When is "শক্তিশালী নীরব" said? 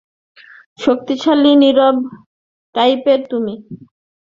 0.79-1.95